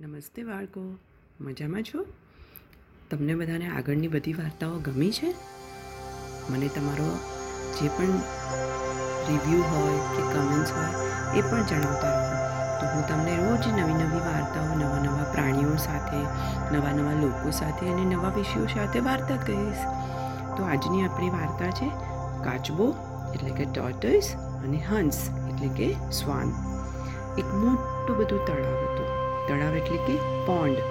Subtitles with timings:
[0.00, 0.80] નમસ્તે બાળકો,
[1.40, 2.06] મજામાં છો?
[3.10, 5.34] તમને બધાને આગળની બધી વાર્તાઓ ગમી છે?
[6.50, 7.08] મને તમારો
[7.74, 8.14] જે પણ
[9.28, 10.92] રિવ્યૂ હોય કે કમેન્ટ્સ હોય
[11.38, 12.38] એ પણ જણાવતા રહો.
[12.80, 16.16] તો હું તમને રોજ નવી નવી વાર્તાઓ, નવા નવા પ્રાણીઓ સાથે,
[16.76, 19.86] નવા નવા લોકો સાથે અને નવા વિષયો સાથે વાર્તા કહીશ
[20.56, 21.88] તો આજની આપણી વાર્તા છે
[22.44, 22.94] કાચબો,
[23.34, 26.48] એટલે કે ટોર્ટોઇસ અને હંસ, એટલે કે શ્વાન
[27.38, 29.19] એક મોટું બધું તળાવ હતું.
[29.50, 30.16] તળાવ એટલે કે
[30.48, 30.82] પોન્ડ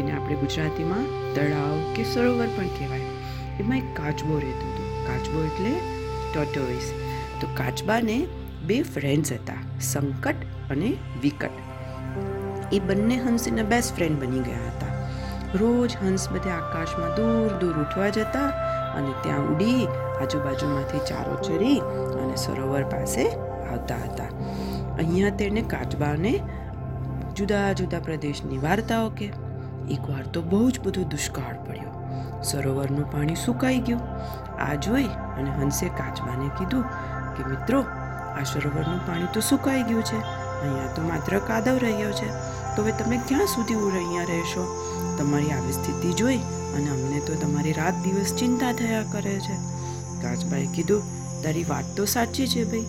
[0.00, 3.14] એને આપણે ગુજરાતીમાં તળાવ કે સરોવર પણ કહેવાય.
[3.60, 4.90] એમાં એક કાચબો રહેતો હતો.
[5.06, 5.72] કાચબો એટલે
[6.32, 6.92] ટોટોઇસ
[7.40, 8.18] તો કાચબાને
[8.68, 10.90] બે ફ્રેન્ડ્સ હતા, સંકટ અને
[11.22, 11.56] વિકટ.
[12.72, 14.94] એ બંને હંસ એના બેસ્ટ ફ્રેન્ડ બની ગયા હતા.
[15.60, 18.48] રોજ હંસ બધે આકાશમાં દૂર દૂર ઉઠવા જતા
[18.98, 19.86] અને ત્યાં ઉડી
[20.20, 21.78] આજુબાજુમાંથી ચારો ચરી
[22.22, 24.30] અને સરોવર પાસે આવતા હતા.
[24.98, 26.34] અહીંયા તેને કાચબાને
[27.38, 29.26] જુદા જુદા પ્રદેશની વાર્તાઓ કે
[29.90, 31.92] એકવાર તો બહુ જ બધો દુષ્કાળ પડ્યો.
[32.42, 34.02] સરોવરનું પાણી સુકાઈ ગયું.
[34.60, 35.04] આ જોઈ
[35.38, 36.84] અને હંસે કાચબાને કીધું
[37.36, 37.80] કે મિત્રો,
[38.38, 40.20] આ સરોવરનું પાણી તો સુકાઈ ગયું છે.
[40.62, 42.28] અહીંયા તો માત્ર કાદવ રહ્યો છે.
[42.76, 44.68] તો હવે તમે ક્યાં સુધી અહીંયા રહેશો?
[45.18, 46.36] તમારી આવી સ્થિતિ જોઈ
[46.76, 49.58] અને અમને તો તમારી રાત દિવસ ચિંતા થયા કરે છે.
[50.22, 51.02] કાચબાએ કીધું,
[51.42, 52.86] તારી વાત તો સાચી છે ભાઈ.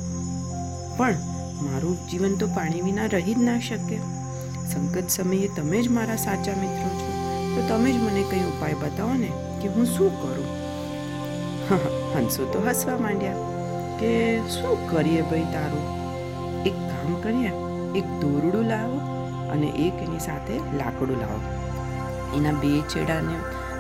[0.98, 1.14] પણ
[1.66, 4.00] મારું જીવન તો પાણી વિના રહી જ ના શકે.
[4.74, 7.10] સંકટ સમયે તમે જ મારા સાચા મિત્રો છો.
[7.56, 9.32] તો તમે જ મને કંઈ ઉપાય બતાવો ને
[9.62, 10.50] કે હું શું કરું?
[12.16, 13.34] હંસો તો હસવા માંડ્યા.
[14.00, 16.00] કે શું કરીએ ભાઈ તારું?
[16.64, 17.52] એક કામ કરીએ,
[17.96, 19.00] એક દોરડું લાવો
[19.52, 21.40] અને એક એની સાથે લાકડું લાવો.
[22.38, 23.36] એના બે છેડાને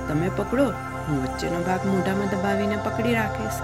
[0.08, 0.66] તમે પકડો,
[1.08, 3.62] હું વચ્ચેનો ભાગ મોઢામાં દબાવીને પકડી રાખીશ.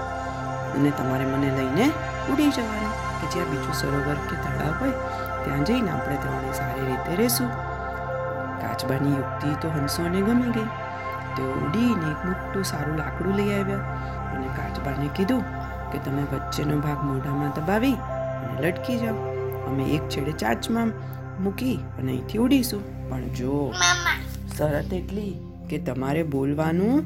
[0.76, 1.90] અને તમારે મને લઈને
[2.32, 3.05] ઉડી જવાનું.
[3.20, 4.96] કે જ્યાં બીજું સરોવર કે તળાવ હોય
[5.44, 7.50] ત્યાં જઈને આપણે ત્રણે સારી રીતે રહેશું.
[8.60, 10.68] કાચબાની યુક્તિ તો હંસોને ગમી ગઈ.
[11.36, 13.84] તેઓ ઉડીને એક મોટું સારું લાકડું લઈ આવ્યા
[14.34, 15.42] અને કાચબાને કીધું
[15.92, 17.96] કે તમે વચ્ચેનો ભાગ મોઢામાં દબાવી
[18.42, 19.18] અને લટકી જાઓ.
[19.68, 20.92] અમે એક છેડે ચાંચમાં
[21.44, 22.82] મૂકી અને અહીંથી ઉડીશું.
[23.10, 23.72] પણ જો
[24.56, 25.32] શરત એટલી
[25.70, 26.96] કે તમારે બોલવાનું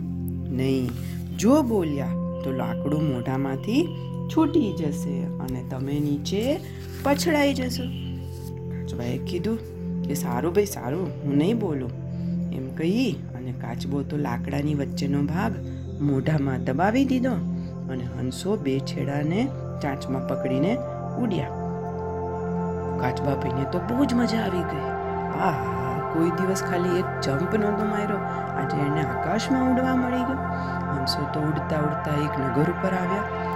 [0.57, 0.91] નહીં.
[1.37, 2.15] જો બોલ્યા
[2.45, 3.83] તો લાકડું મોઢામાંથી
[4.37, 6.61] છૂટી જશે અને તમે નીચે
[7.03, 7.85] પછડાઈ જશો.
[8.71, 9.59] કાચબાએ કીધું
[10.03, 11.91] કે, સારું ભાઈ, સારું, હું નહીં બોલું.
[12.53, 15.53] એમ કહી અને કાચબો તો લાકડાની વચ્ચેનો ભાગ
[16.01, 17.35] મોઢામાં દબાવી દીધો
[17.91, 19.49] અને હંસો બે છેડાને
[19.83, 20.73] ચાંચમાં પકડીને
[21.19, 21.53] ઉડ્યા.
[23.01, 24.89] કાચબા ભાઈને તો બહુ જ મજા આવી ગઈ.
[25.41, 25.55] આ
[26.13, 28.21] કોઈ દિવસ ખાલી એક જમ્પ નહોતો માર્યો.
[28.59, 30.43] આજે એને આકાશમાં ઉડવા મળી ગયો.
[30.91, 33.50] હંસો તો ઉડતા ઉડતા એક નગર ઉપર આવ્યા.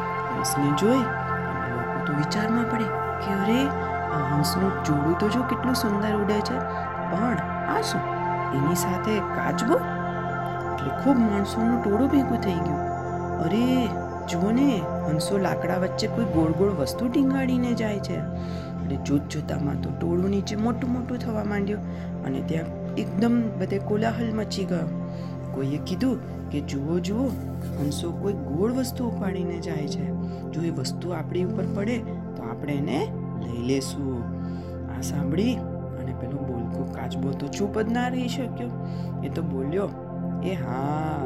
[0.45, 3.67] હંસને જોઈ લોકો તો વિચારમાં પડે કે અરે,
[4.11, 6.59] આ હંસનું જોડું તો જો કેટલું સુંદર ઉડે છે.
[7.11, 7.37] પણ
[7.77, 8.01] આ શું?
[8.57, 9.75] એની સાથે કાચબો
[10.75, 12.79] એટલે ખૂબ માણસોનું ટોળું ભેગું થઈ ગયું.
[13.41, 13.87] અરે,
[14.27, 18.17] જુઓ ને, હંસો લાકડા વચ્ચે કોઈ ગોળ ગોળ વસ્તુ ટીંગાડીને જાય છે.
[18.17, 21.81] એટલે જોત જોતામાં તો ટોળું નીચે મોટું મોટું થવા માંડ્યું
[22.25, 25.11] અને ત્યાં એકદમ બધે કોલાહલ મચી ગયો.
[25.55, 26.19] કોઈએ કીધું
[26.51, 27.27] કે જુઓ જુઓ,
[27.81, 30.07] હંસો કોઈ ગોળ વસ્તુ ઉપાડીને જાય છે.
[30.53, 31.99] જો એ વસ્તુ આપણી ઉપર પડે,
[32.37, 32.99] તો આપણે એને
[33.45, 34.23] લઈ લેશું.
[34.91, 35.55] આ સાંભળી
[36.01, 38.71] અને પેલો બોલકો કાચબો તો ચૂપ જ ના રહી શક્યો.
[39.23, 39.89] એ તો બોલ્યો,
[40.43, 41.23] એ હા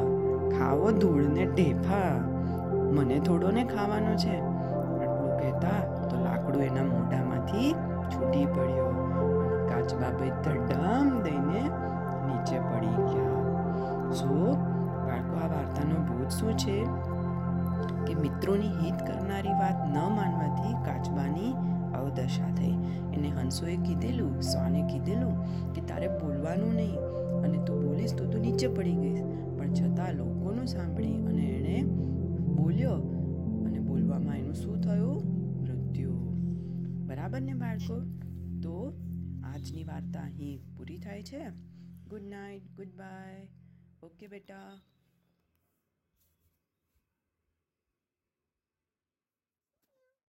[0.57, 2.13] ખાવો ધૂળને ઢેફા.
[2.95, 4.35] મને થોડો ને ખાવાનો છે.
[4.37, 7.75] આટલું કહેતા તો લાકડું એના મોઢામાંથી
[8.11, 8.89] છૂટી પડ્યો
[9.43, 11.61] અને કાચબા ભાઈ ધડામ દઈને
[12.25, 13.38] નીચે પડી ગયા.
[14.13, 16.85] સો બાળકો, આ વાર્તાનો બોધ શું છે?
[18.07, 21.53] કે મિત્રોની હિત કરનારી વાત ન માનવાથી કાચબાની
[21.95, 22.71] અવદશા થઈ.
[23.13, 25.33] એને હંસોએ કીધેલું, સ્વાને કીધેલું
[25.73, 26.95] કે તારે બોલવાનું નહીં
[27.41, 29.23] અને તું બોલીશ તો તું નીચે પડી ગઈશ.
[29.57, 31.83] પણ છતાં લોકોનું સાંભળી અને એણે
[32.41, 32.91] બોલ્યો
[33.65, 35.15] અને બોલવામાં એનું શું થયું?
[35.61, 36.11] મૃત્યુ.
[37.07, 37.99] બરાબર ને બાળકો?
[38.61, 38.93] તો
[39.43, 41.49] આજની વાર્તા અહીં પૂરી થાય છે.
[42.09, 43.47] Good night good bye
[44.03, 44.69] okay બેટા